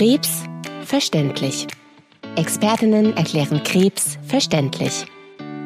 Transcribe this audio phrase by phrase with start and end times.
[0.00, 0.44] Krebs
[0.86, 1.66] verständlich.
[2.34, 5.04] Expertinnen erklären Krebs verständlich.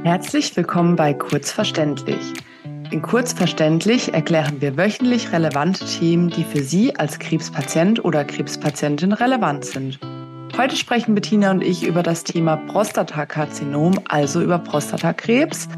[0.02, 2.18] Herzlich willkommen bei Kurzverständlich.
[2.90, 9.66] In Kurzverständlich erklären wir wöchentlich relevante Themen, die für Sie als Krebspatient oder Krebspatientin relevant
[9.66, 10.00] sind.
[10.58, 15.68] Heute sprechen Bettina und ich über das Thema Prostatakarzinom, also über Prostatakrebs.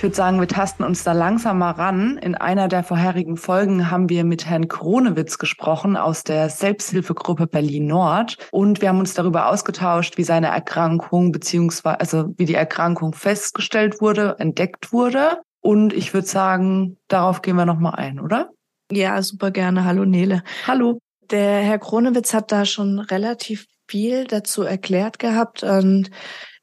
[0.00, 2.16] Ich würde sagen, wir tasten uns da langsam mal ran.
[2.16, 7.86] In einer der vorherigen Folgen haben wir mit Herrn Kronewitz gesprochen aus der Selbsthilfegruppe Berlin
[7.86, 13.12] Nord und wir haben uns darüber ausgetauscht, wie seine Erkrankung beziehungsweise also wie die Erkrankung
[13.12, 15.42] festgestellt wurde, entdeckt wurde.
[15.60, 18.48] Und ich würde sagen, darauf gehen wir noch mal ein, oder?
[18.90, 19.84] Ja, super gerne.
[19.84, 20.42] Hallo Nele.
[20.66, 20.98] Hallo.
[21.30, 26.10] Der Herr Kronewitz hat da schon relativ viel dazu erklärt gehabt und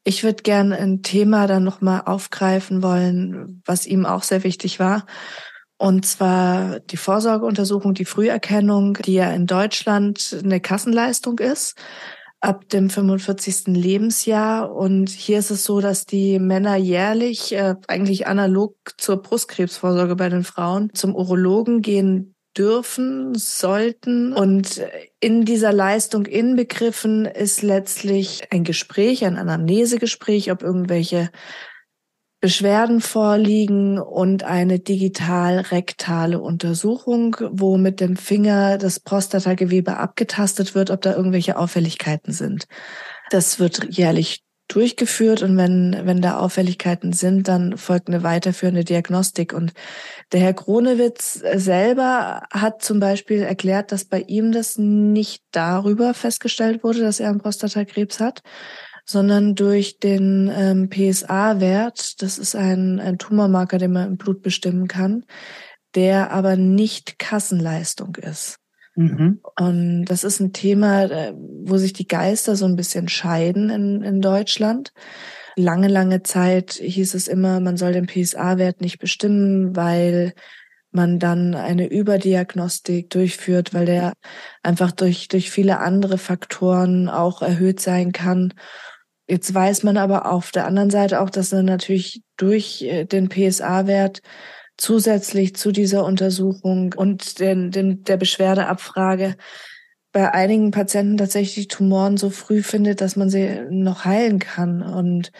[0.04, 5.06] ich würde gerne ein Thema dann nochmal aufgreifen wollen, was ihm auch sehr wichtig war.
[5.76, 11.76] Und zwar die Vorsorgeuntersuchung, die Früherkennung, die ja in Deutschland eine Kassenleistung ist
[12.40, 13.66] ab dem 45.
[13.68, 14.74] Lebensjahr.
[14.74, 20.28] Und hier ist es so, dass die Männer jährlich, äh, eigentlich analog zur Brustkrebsvorsorge bei
[20.28, 24.32] den Frauen, zum Urologen gehen dürfen, sollten.
[24.32, 24.82] Und
[25.20, 31.30] in dieser Leistung inbegriffen ist letztlich ein Gespräch, ein Anamnesegespräch, ob irgendwelche
[32.40, 41.02] Beschwerden vorliegen und eine digital-rektale Untersuchung, wo mit dem Finger das Prostatagewebe abgetastet wird, ob
[41.02, 42.68] da irgendwelche Auffälligkeiten sind.
[43.30, 49.52] Das wird jährlich durchgeführt und wenn, wenn da Auffälligkeiten sind, dann folgt eine weiterführende Diagnostik.
[49.52, 49.72] Und
[50.32, 56.84] der Herr Kronewitz selber hat zum Beispiel erklärt, dass bei ihm das nicht darüber festgestellt
[56.84, 58.42] wurde, dass er einen Prostatakrebs hat,
[59.06, 62.22] sondern durch den ähm, PSA-Wert.
[62.22, 65.24] Das ist ein, ein Tumormarker, den man im Blut bestimmen kann,
[65.94, 68.58] der aber nicht Kassenleistung ist.
[68.98, 69.40] Mhm.
[69.56, 74.02] Und das ist ein Thema, äh, wo sich die Geister so ein bisschen scheiden in,
[74.02, 74.92] in Deutschland.
[75.54, 80.34] Lange, lange Zeit hieß es immer, man soll den PSA-Wert nicht bestimmen, weil
[80.90, 84.14] man dann eine Überdiagnostik durchführt, weil der
[84.64, 88.52] einfach durch, durch viele andere Faktoren auch erhöht sein kann.
[89.28, 93.28] Jetzt weiß man aber auf der anderen Seite auch, dass er natürlich durch äh, den
[93.28, 94.22] PSA-Wert
[94.78, 99.36] zusätzlich zu dieser Untersuchung und den, den, der Beschwerdeabfrage
[100.12, 104.82] bei einigen Patienten tatsächlich Tumoren so früh findet, dass man sie noch heilen kann.
[104.82, 105.32] Und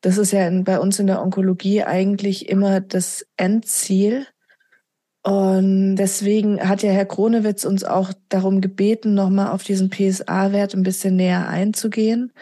[0.00, 4.26] das ist ja in, bei uns in der Onkologie eigentlich immer das Endziel.
[5.22, 10.82] Und deswegen hat ja Herr Kronewitz uns auch darum gebeten, nochmal auf diesen PSA-Wert ein
[10.82, 12.32] bisschen näher einzugehen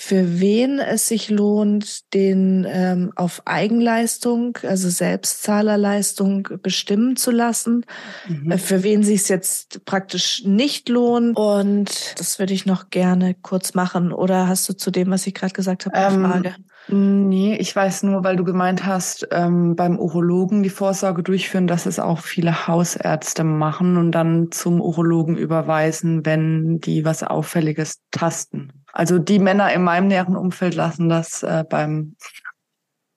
[0.00, 7.84] für wen es sich lohnt, den ähm, auf Eigenleistung, also Selbstzahlerleistung bestimmen zu lassen,
[8.28, 8.52] mhm.
[8.52, 11.36] äh, für wen sich es jetzt praktisch nicht lohnt.
[11.36, 14.12] Und das würde ich noch gerne kurz machen.
[14.12, 16.54] Oder hast du zu dem, was ich gerade gesagt habe, eine ähm, Frage?
[16.90, 21.86] Nee, ich weiß nur, weil du gemeint hast, ähm, beim Urologen die Vorsorge durchführen, dass
[21.86, 28.72] es auch viele Hausärzte machen und dann zum Urologen überweisen, wenn die was Auffälliges tasten.
[28.98, 32.16] Also die Männer in meinem näheren Umfeld lassen das äh, beim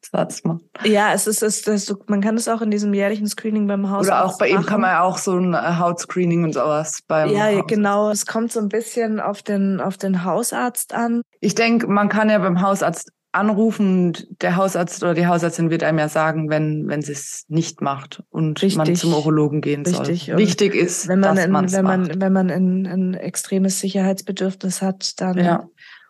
[0.06, 0.70] Satz machen.
[0.84, 4.10] Ja, es ist, es ist man kann es auch in diesem jährlichen Screening beim Hausarzt
[4.10, 4.62] Oder auch bei machen.
[4.64, 7.68] ihm kann man ja auch so ein äh, Hautscreening und sowas beim Ja, Hausarzt.
[7.68, 8.10] genau.
[8.12, 11.24] Es kommt so ein bisschen auf den, auf den Hausarzt an.
[11.40, 15.84] Ich denke, man kann ja beim Hausarzt anrufen und der Hausarzt oder die Hausärztin wird
[15.84, 18.78] einem ja sagen, wenn wenn sie es nicht macht und Richtig.
[18.78, 20.26] man zum Urologen gehen Richtig.
[20.26, 20.36] soll.
[20.36, 22.22] Und Wichtig ist, wenn man dass in, wenn man macht.
[22.22, 25.70] wenn man ein, ein extremes Sicherheitsbedürfnis hat, dann ja.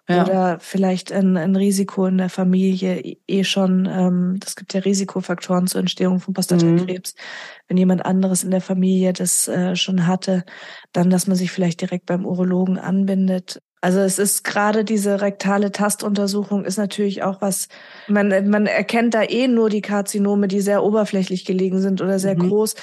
[0.09, 0.23] Ja.
[0.23, 3.85] oder vielleicht ein, ein Risiko in der Familie eh schon.
[3.85, 7.13] Ähm, das gibt ja Risikofaktoren zur Entstehung von Prostatakrebs.
[7.13, 7.21] Mhm.
[7.67, 10.43] Wenn jemand anderes in der Familie das äh, schon hatte,
[10.91, 13.61] dann, dass man sich vielleicht direkt beim Urologen anbindet.
[13.81, 17.67] Also es ist gerade diese rektale Tastuntersuchung ist natürlich auch was,
[18.07, 22.35] man, man erkennt da eh nur die Karzinome, die sehr oberflächlich gelegen sind oder sehr
[22.35, 22.47] mhm.
[22.49, 22.75] groß.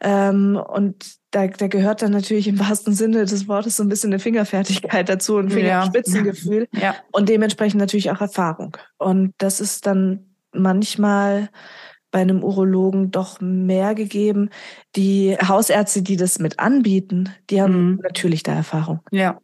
[0.00, 4.12] Ähm, und da, da gehört dann natürlich im wahrsten Sinne des Wortes so ein bisschen
[4.12, 6.80] eine Fingerfertigkeit dazu, ein Fingerspitzengefühl ja.
[6.80, 6.94] ja.
[7.12, 8.78] und dementsprechend natürlich auch Erfahrung.
[8.96, 11.50] Und das ist dann manchmal
[12.10, 14.48] bei einem Urologen doch mehr gegeben.
[14.94, 18.00] Die Hausärzte, die das mit anbieten, die haben mhm.
[18.02, 19.00] natürlich da Erfahrung.
[19.10, 19.38] Ja.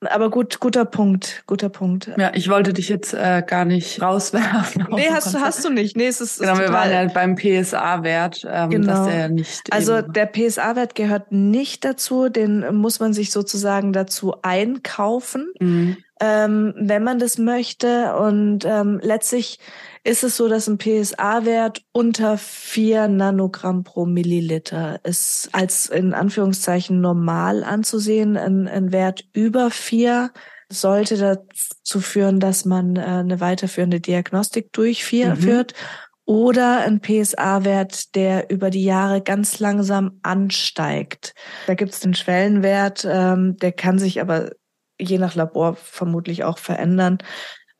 [0.00, 2.10] Aber gut, guter Punkt, guter Punkt.
[2.16, 4.86] Ja, ich wollte dich jetzt äh, gar nicht rauswerfen.
[4.90, 5.96] Nee, hast du, hast du nicht.
[5.96, 8.86] Nee, es ist Genau, ist wir waren ja beim PSA-Wert, ähm, genau.
[8.86, 9.72] dass der nicht.
[9.72, 15.52] Also der PSA-Wert gehört nicht dazu, den muss man sich sozusagen dazu einkaufen.
[15.58, 15.96] Mhm.
[16.20, 18.14] Ähm, wenn man das möchte.
[18.16, 19.58] Und ähm, letztlich
[20.04, 27.00] ist es so, dass ein PSA-Wert unter vier Nanogramm pro Milliliter ist als in Anführungszeichen
[27.00, 28.36] normal anzusehen.
[28.36, 30.30] Ein, ein Wert über vier
[30.70, 35.34] sollte dazu führen, dass man äh, eine weiterführende Diagnostik durchführt.
[35.42, 35.78] Mhm.
[36.24, 41.32] Oder ein PSA-Wert, der über die Jahre ganz langsam ansteigt.
[41.66, 44.50] Da gibt es den Schwellenwert, ähm, der kann sich aber
[44.98, 47.18] je nach Labor vermutlich auch verändern.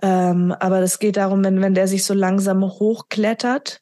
[0.00, 3.80] Ähm, aber es geht darum, wenn, wenn der sich so langsam hochklettert,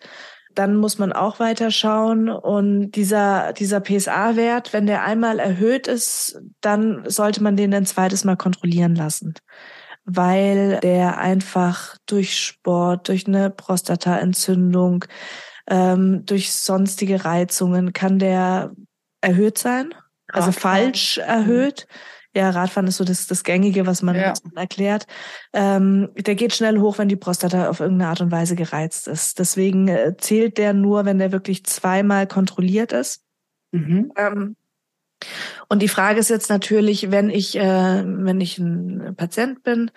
[0.55, 2.31] dann muss man auch weiter schauen.
[2.31, 8.25] Und dieser, dieser PSA-Wert, wenn der einmal erhöht ist, dann sollte man den ein zweites
[8.25, 9.35] Mal kontrollieren lassen.
[10.05, 15.05] Weil der einfach durch Sport, durch eine Prostataentzündung,
[15.69, 18.73] ähm, durch sonstige Reizungen kann der
[19.21, 19.93] erhöht sein.
[20.29, 21.87] Also falsch erhöht.
[21.89, 24.33] Mhm ja, Radfahren ist so das, das Gängige, was man, ja.
[24.33, 25.07] was man erklärt.
[25.55, 29.39] Ähm, der geht schnell hoch, wenn die Prostata auf irgendeine Art und Weise gereizt ist.
[29.39, 33.23] Deswegen äh, zählt der nur, wenn der wirklich zweimal kontrolliert ist.
[33.73, 34.13] Mhm.
[34.17, 34.57] Ähm,
[35.69, 39.91] und die Frage ist jetzt natürlich, wenn ich, äh, wenn ich ein Patient bin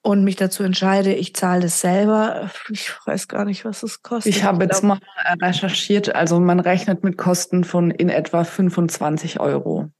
[0.00, 2.50] und mich dazu entscheide, ich zahle das selber.
[2.70, 4.34] Ich weiß gar nicht, was es kostet.
[4.34, 4.98] Ich habe jetzt mal
[5.42, 9.90] recherchiert, also man rechnet mit Kosten von in etwa 25 Euro.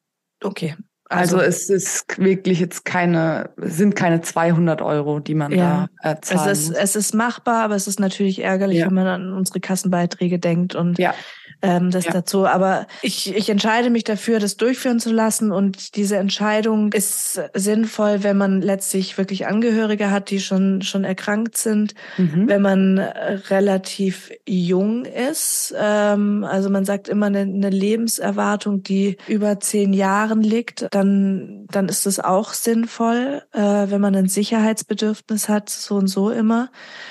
[0.42, 0.74] Okay,
[1.12, 5.88] also, also, es ist wirklich jetzt keine, sind keine 200 Euro, die man ja.
[6.02, 6.78] da äh, zahlen es ist, muss.
[6.78, 8.86] Es ist machbar, aber es ist natürlich ärgerlich, ja.
[8.86, 11.14] wenn man an unsere Kassenbeiträge denkt und ja
[11.62, 12.12] ähm, das ja.
[12.12, 12.46] dazu.
[12.46, 15.52] Aber ich, ich entscheide mich dafür, das durchführen zu lassen.
[15.52, 21.56] Und diese Entscheidung ist sinnvoll, wenn man letztlich wirklich Angehörige hat, die schon, schon erkrankt
[21.56, 22.48] sind, mhm.
[22.48, 25.74] wenn man relativ jung ist.
[25.78, 31.88] Ähm, also man sagt immer eine, eine Lebenserwartung, die über zehn Jahren liegt, dann, dann
[31.88, 36.70] ist es auch sinnvoll, äh, wenn man ein Sicherheitsbedürfnis hat, so und so immer.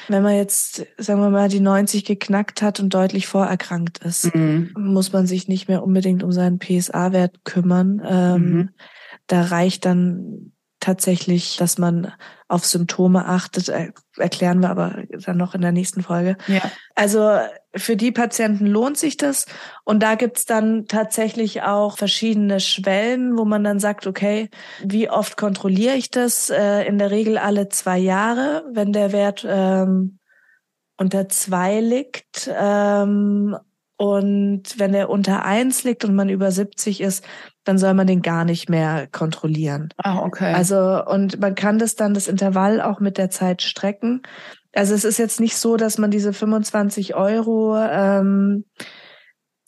[0.10, 4.36] Wenn man jetzt, sagen wir mal, die 90 geknackt hat und deutlich vorerkrankt ist.
[4.36, 4.72] Mhm mhm.
[4.76, 8.02] muss man sich nicht mehr unbedingt um seinen PSA-Wert kümmern.
[8.06, 8.70] Ähm, mhm.
[9.28, 10.52] Da reicht dann
[10.82, 12.12] tatsächlich, dass man
[12.48, 13.72] auf Symptome achtet,
[14.18, 16.36] erklären wir aber dann noch in der nächsten Folge.
[16.48, 16.62] Ja.
[16.96, 17.40] Also
[17.74, 19.46] für die Patienten lohnt sich das.
[19.86, 24.50] Und da gibt's dann tatsächlich auch verschiedene Schwellen, wo man dann sagt, okay,
[24.84, 26.50] wie oft kontrolliere ich das?
[26.50, 30.20] Äh, in der Regel alle zwei Jahre, wenn der Wert ähm,
[30.98, 32.50] unter zwei liegt.
[32.54, 33.56] Ähm,
[34.02, 37.24] und wenn er unter eins liegt und man über 70 ist,
[37.66, 39.90] dann soll man den gar nicht mehr kontrollieren.
[39.98, 40.56] Ah, okay.
[40.56, 44.24] Also, und man kann das dann, das Intervall auch mit der Zeit strecken.
[44.74, 48.66] Also es ist jetzt nicht so, dass man diese 25 Euro ähm,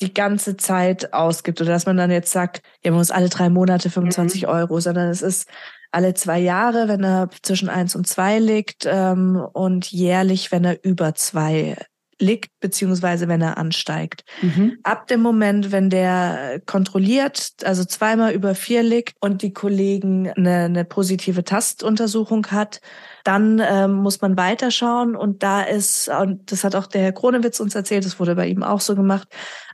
[0.01, 3.51] die ganze Zeit ausgibt oder dass man dann jetzt sagt, ja, man muss alle drei
[3.51, 4.50] Monate 25 mhm.
[4.50, 5.47] Euro, sondern es ist
[5.91, 10.83] alle zwei Jahre, wenn er zwischen eins und zwei liegt ähm, und jährlich, wenn er
[10.83, 11.77] über zwei
[12.19, 14.24] liegt, beziehungsweise wenn er ansteigt.
[14.42, 14.77] Mhm.
[14.83, 20.65] Ab dem Moment, wenn der kontrolliert, also zweimal über vier liegt und die Kollegen eine,
[20.65, 22.81] eine positive Tastuntersuchung hat,
[23.24, 27.60] dann ähm, muss man weiterschauen und da ist, und das hat auch der Herr Kronewitz
[27.60, 29.27] uns erzählt, das wurde bei ihm auch so gemacht,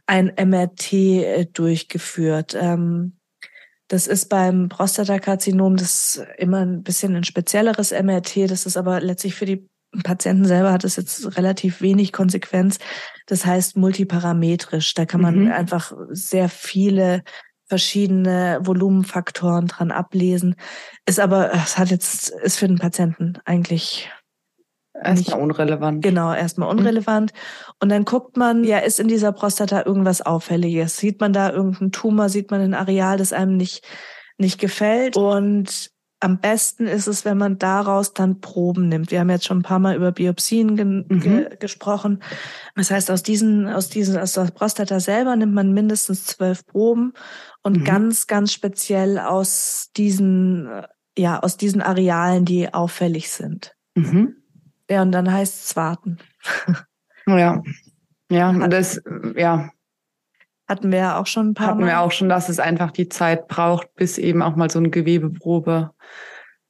[0.06, 2.56] ein MRT äh, durchgeführt.
[2.60, 3.14] Ähm,
[3.90, 8.50] das ist beim Prostatakarzinom das immer ein bisschen ein spezielleres MRT.
[8.50, 9.68] Das ist aber letztlich für die
[10.04, 12.80] Patienten selber hat es jetzt relativ wenig Konsequenz.
[13.26, 14.94] Das heißt multiparametrisch.
[14.94, 15.52] Da kann man mhm.
[15.52, 17.24] einfach sehr viele
[17.66, 20.56] verschiedene Volumenfaktoren dran ablesen.
[21.06, 24.10] Ist aber, es hat jetzt, ist für den Patienten eigentlich
[25.02, 26.04] Erstmal unrelevant.
[26.04, 26.80] Genau, erstmal mhm.
[26.80, 27.32] unrelevant.
[27.80, 30.98] Und dann guckt man, ja, ist in dieser Prostata irgendwas Auffälliges?
[30.98, 32.30] Sieht man da irgendeinen Tumor?
[32.30, 33.88] Sieht man ein Areal, das einem nicht,
[34.38, 35.16] nicht gefällt?
[35.16, 39.12] Und am besten ist es, wenn man daraus dann Proben nimmt.
[39.12, 41.20] Wir haben jetzt schon ein paar Mal über Biopsien ge mhm.
[41.20, 42.22] ge gesprochen.
[42.76, 47.14] Das heißt, aus diesen, aus diesen, aus der Prostata selber nimmt man mindestens zwölf Proben
[47.62, 47.84] und mhm.
[47.86, 50.70] ganz, ganz speziell aus diesen,
[51.18, 53.76] ja, aus diesen Arealen, die auffällig sind.
[53.96, 54.36] Mhm.
[54.90, 56.18] Ja, und dann heißt es warten.
[57.28, 57.62] Ja.
[58.32, 59.02] Ja, und das,
[59.36, 59.70] ja,
[60.70, 61.88] hatten wir ja auch schon ein paar Hatten Mal.
[61.88, 64.92] wir auch schon, dass es einfach die Zeit braucht, bis eben auch mal so eine
[64.92, 65.92] Gewebeprobe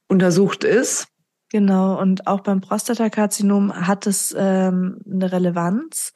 [0.08, 1.08] untersucht ist.
[1.52, 6.14] Genau, und auch beim Prostatakarzinom hat es ähm, eine Relevanz.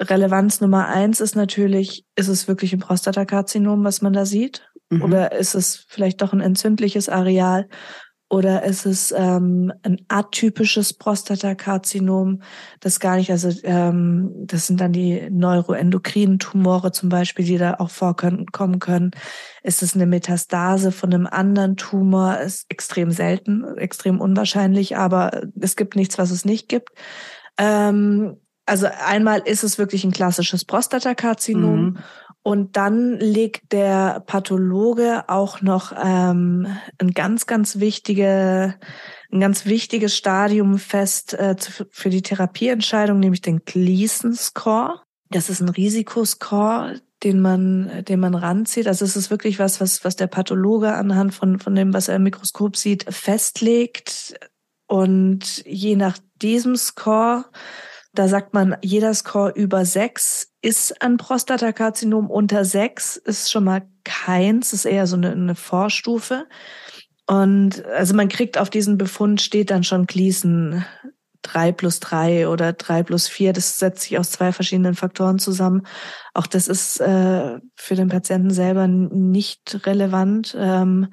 [0.00, 4.70] Relevanz Nummer eins ist natürlich, ist es wirklich ein Prostatakarzinom, was man da sieht?
[4.90, 5.02] Mhm.
[5.02, 7.68] Oder ist es vielleicht doch ein entzündliches Areal?
[8.30, 12.42] Oder ist es ähm, ein atypisches Prostatakarzinom,
[12.80, 17.76] das gar nicht, also ähm, das sind dann die neuroendokrinen Tumore zum Beispiel, die da
[17.78, 19.12] auch vorkommen können.
[19.62, 22.38] Ist es eine Metastase von einem anderen Tumor?
[22.38, 26.90] Ist extrem selten, extrem unwahrscheinlich, aber es gibt nichts, was es nicht gibt.
[27.56, 31.80] Ähm, also einmal ist es wirklich ein klassisches Prostatakarzinom.
[31.82, 31.98] Mhm.
[32.48, 38.74] Und dann legt der Pathologe auch noch ähm, ein ganz, ganz wichtige,
[39.30, 41.56] ein ganz wichtiges Stadium fest äh,
[41.90, 45.02] für die Therapieentscheidung, nämlich den Gleason Score.
[45.28, 48.88] Das ist ein Risikoscore, den man, den man ranzieht.
[48.88, 52.16] Also es ist wirklich was, was, was der Pathologe anhand von, von dem, was er
[52.16, 54.40] im Mikroskop sieht, festlegt.
[54.86, 57.44] Und je nach diesem Score
[58.18, 62.30] da sagt man, jeder Score über sechs ist ein Prostatakarzinom.
[62.30, 66.46] Unter sechs ist schon mal keins, ist eher so eine, eine Vorstufe.
[67.28, 70.84] Und also man kriegt auf diesen Befund steht dann schon Gleason
[71.42, 73.52] drei plus drei oder drei plus vier.
[73.52, 75.86] Das setzt sich aus zwei verschiedenen Faktoren zusammen.
[76.34, 80.56] Auch das ist äh, für den Patienten selber nicht relevant.
[80.58, 81.08] Ähm,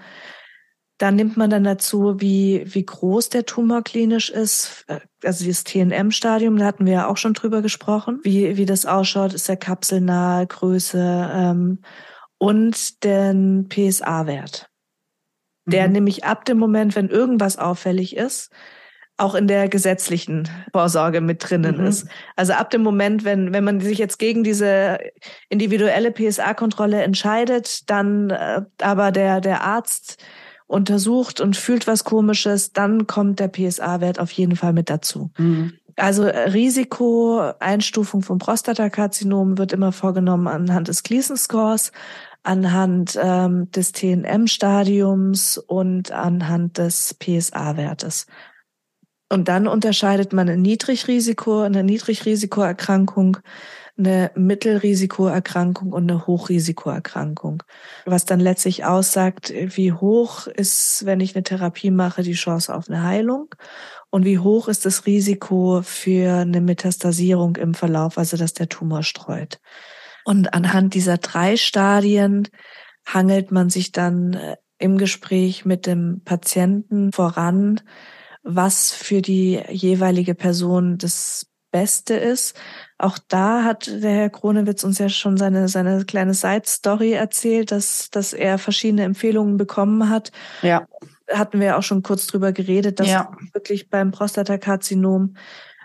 [0.97, 4.85] dann nimmt man dann dazu, wie, wie groß der Tumor klinisch ist.
[5.23, 9.33] Also dieses TNM-Stadium, da hatten wir ja auch schon drüber gesprochen, wie, wie das ausschaut,
[9.33, 11.79] ist der kapselnahe Größe ähm,
[12.37, 14.69] und den PSA-Wert.
[15.65, 15.93] Der mhm.
[15.93, 18.51] nämlich ab dem Moment, wenn irgendwas auffällig ist,
[19.17, 21.87] auch in der gesetzlichen Vorsorge mit drinnen mhm.
[21.87, 22.07] ist.
[22.35, 24.99] Also ab dem Moment, wenn, wenn man sich jetzt gegen diese
[25.49, 30.23] individuelle PSA-Kontrolle entscheidet, dann äh, aber der, der Arzt
[30.67, 35.31] untersucht und fühlt was Komisches, dann kommt der PSA-Wert auf jeden Fall mit dazu.
[35.37, 35.73] Mhm.
[35.95, 41.91] Also äh, Risikoeinstufung von Prostatakarzinom wird immer vorgenommen anhand des Gleason-Scores,
[42.43, 48.27] anhand ähm, des TNM-Stadiums und anhand des PSA-Wertes.
[49.29, 53.37] Und dann unterscheidet man ein Niedrigrisiko, eine Niedrigrisikoerkrankung
[53.97, 57.63] eine Mittelrisikoerkrankung und eine Hochrisikoerkrankung.
[58.05, 62.89] Was dann letztlich aussagt, wie hoch ist, wenn ich eine Therapie mache, die Chance auf
[62.89, 63.55] eine Heilung
[64.09, 69.03] und wie hoch ist das Risiko für eine Metastasierung im Verlauf, also dass der Tumor
[69.03, 69.59] streut.
[70.25, 72.49] Und anhand dieser drei Stadien
[73.05, 77.81] hangelt man sich dann äh, im Gespräch mit dem Patienten voran,
[78.43, 82.55] was für die jeweilige Person das Beste ist.
[82.97, 88.09] Auch da hat der Herr Kronewitz uns ja schon seine, seine kleine Side-Story erzählt, dass,
[88.09, 90.31] dass er verschiedene Empfehlungen bekommen hat.
[90.61, 90.87] Ja.
[91.29, 93.35] Hatten wir auch schon kurz drüber geredet, dass ja.
[93.53, 95.35] wirklich beim Prostatakarzinom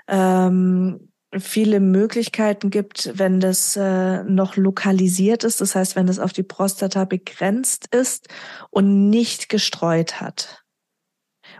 [0.06, 6.32] ähm, viele Möglichkeiten gibt, wenn das äh, noch lokalisiert ist, das heißt, wenn es auf
[6.32, 8.28] die Prostata begrenzt ist
[8.70, 10.59] und nicht gestreut hat.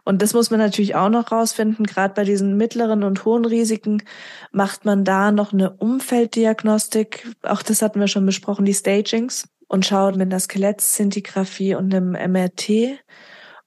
[0.05, 1.87] Und das muss man natürlich auch noch rausfinden.
[1.87, 4.03] Gerade bei diesen mittleren und hohen Risiken
[4.53, 7.27] macht man da noch eine Umfelddiagnostik.
[7.43, 12.13] Auch das hatten wir schon besprochen, die Stagings und schaut mit einer Skelettszintigraphie und einem
[12.13, 12.99] MRT,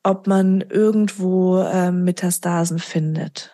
[0.03, 3.53] ob man irgendwo äh, Metastasen findet.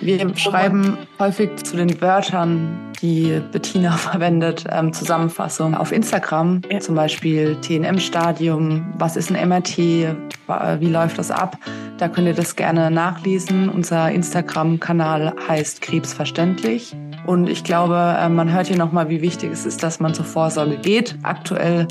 [0.00, 6.80] Wir schreiben häufig zu den Wörtern, die Bettina verwendet, ähm, Zusammenfassung auf Instagram, ja.
[6.80, 11.58] zum Beispiel TNM-Stadium, was ist ein MRT, wie läuft das ab?
[11.98, 13.68] Da könnt ihr das gerne nachlesen.
[13.68, 16.94] Unser Instagram-Kanal heißt Krebsverständlich.
[17.26, 20.24] Und ich glaube, äh, man hört hier nochmal, wie wichtig es ist, dass man zur
[20.24, 21.16] Vorsorge geht.
[21.24, 21.88] Aktuell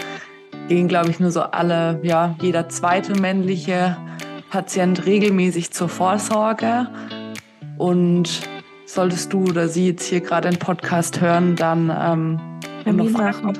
[0.70, 3.98] gehen, glaube ich, nur so alle, ja, jeder zweite männliche
[4.50, 6.88] Patient regelmäßig zur Vorsorge.
[7.78, 8.42] Und
[8.88, 12.40] solltest du oder sie jetzt hier gerade einen Podcast hören, dann ähm,
[12.84, 13.60] Termin machen.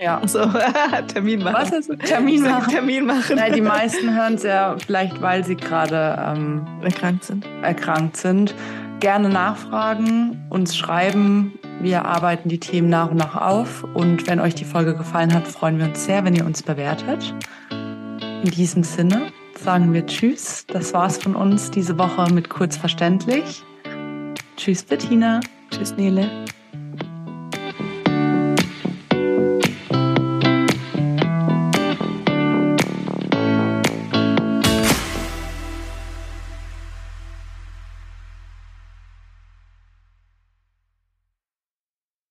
[0.00, 0.18] Ja.
[0.18, 0.40] Also,
[1.12, 1.54] Termin machen.
[1.54, 2.72] Was heißt Termin machen?
[2.72, 3.36] Termin machen.
[3.36, 7.46] Nein, die meisten hören es ja vielleicht, weil sie gerade ähm, erkrankt sind.
[7.62, 8.54] Erkrankt sind.
[8.98, 11.58] Gerne nachfragen, uns schreiben.
[11.80, 13.84] Wir arbeiten die Themen nach und nach auf.
[13.94, 17.34] Und wenn euch die Folge gefallen hat, freuen wir uns sehr, wenn ihr uns bewertet.
[17.70, 20.66] In diesem Sinne sagen wir Tschüss.
[20.66, 23.62] Das war's von uns diese Woche mit Kurzverständlich.
[24.56, 25.40] Tschüss, Bettina.
[25.70, 26.43] Tschüss, Nele.